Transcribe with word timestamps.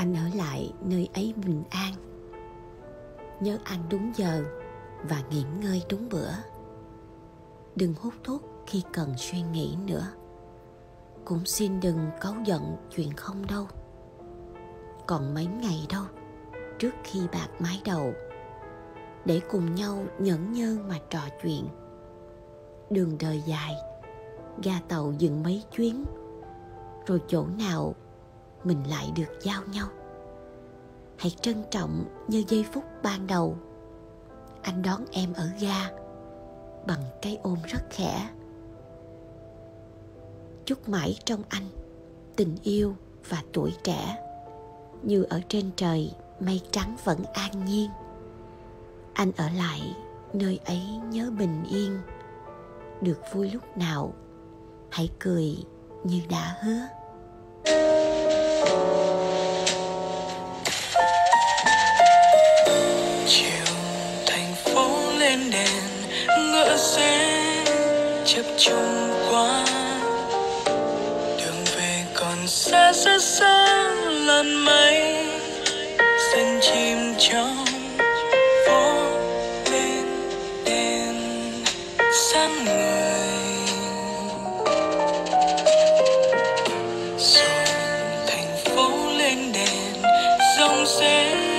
anh 0.00 0.14
ở 0.14 0.36
lại 0.36 0.72
nơi 0.80 1.08
ấy 1.14 1.34
bình 1.46 1.62
an. 1.70 1.92
Nhớ 3.40 3.58
ăn 3.64 3.78
đúng 3.90 4.12
giờ 4.16 4.44
và 5.08 5.22
nghỉ 5.30 5.44
ngơi 5.60 5.82
đúng 5.90 6.08
bữa. 6.08 6.30
Đừng 7.76 7.94
hút 8.00 8.14
thuốc 8.24 8.42
khi 8.66 8.82
cần 8.92 9.14
suy 9.16 9.42
nghĩ 9.42 9.76
nữa. 9.86 10.06
Cũng 11.24 11.44
xin 11.44 11.80
đừng 11.80 12.10
cáu 12.20 12.34
giận 12.44 12.76
chuyện 12.90 13.12
không 13.12 13.46
đâu. 13.46 13.66
Còn 15.06 15.34
mấy 15.34 15.46
ngày 15.46 15.86
đâu, 15.88 16.04
trước 16.78 16.94
khi 17.04 17.20
bạc 17.32 17.48
mái 17.58 17.82
đầu, 17.84 18.12
để 19.24 19.40
cùng 19.50 19.74
nhau 19.74 20.04
nhẫn 20.18 20.52
nhơ 20.52 20.76
mà 20.88 20.98
trò 21.10 21.22
chuyện. 21.42 21.68
Đường 22.90 23.16
đời 23.20 23.42
dài, 23.46 23.74
ga 24.62 24.80
tàu 24.88 25.12
dừng 25.18 25.42
mấy 25.42 25.62
chuyến, 25.76 26.04
rồi 27.06 27.22
chỗ 27.28 27.46
nào 27.58 27.94
mình 28.64 28.90
lại 28.90 29.12
được 29.16 29.40
giao 29.42 29.62
nhau. 29.72 29.88
Hãy 31.16 31.30
trân 31.30 31.62
trọng 31.70 32.04
như 32.28 32.44
giây 32.48 32.64
phút 32.72 32.84
ban 33.02 33.26
đầu. 33.26 33.56
Anh 34.62 34.82
đón 34.82 35.04
em 35.12 35.32
ở 35.32 35.48
ga 35.60 35.90
bằng 36.86 37.02
cái 37.22 37.38
ôm 37.42 37.58
rất 37.66 37.82
khẽ. 37.90 38.28
Chúc 40.64 40.88
mãi 40.88 41.16
trong 41.24 41.42
anh 41.48 41.66
tình 42.36 42.56
yêu 42.62 42.94
và 43.28 43.42
tuổi 43.52 43.72
trẻ, 43.84 44.16
như 45.02 45.22
ở 45.22 45.40
trên 45.48 45.70
trời 45.76 46.12
mây 46.40 46.60
trắng 46.70 46.96
vẫn 47.04 47.18
an 47.32 47.64
nhiên. 47.64 47.90
Anh 49.12 49.32
ở 49.36 49.48
lại 49.56 49.96
nơi 50.32 50.60
ấy 50.64 50.82
nhớ 51.10 51.30
bình 51.38 51.64
yên. 51.70 51.98
Được 53.00 53.20
vui 53.32 53.50
lúc 53.50 53.76
nào, 53.76 54.12
hãy 54.90 55.10
cười 55.18 55.56
như 56.04 56.20
đã 56.30 56.56
hứa. 56.62 56.99
Lên 65.30 65.50
đèn, 65.50 65.82
ngỡ 66.52 66.76
sẽ 66.76 67.36
chập 68.24 68.44
trùng 68.58 69.10
qua 69.30 69.64
đường 71.38 71.64
về 71.76 72.04
còn 72.14 72.46
xa 72.46 72.92
xa 72.92 73.18
xa, 73.18 73.66
làn 74.10 74.64
mây 74.64 75.24
xanh 76.32 76.60
chim 76.62 77.14
trong 77.18 77.64
phố 78.66 78.94
lên 79.72 80.04
đèn 80.64 81.14
sáng 82.12 82.64
người. 82.64 83.10
Rồi 87.18 87.66
thành 88.26 88.56
phố 88.64 88.90
lên 89.18 89.52
đèn, 89.52 90.02
dòng 90.58 90.86
sẽ 90.86 91.49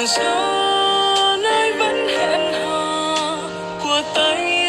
của 0.00 0.06
gió 0.06 1.36
nơi 1.42 1.72
vẫn 1.72 2.08
hẹn 2.08 2.52
hò 2.52 3.36
của 3.82 4.02
tay 4.14 4.59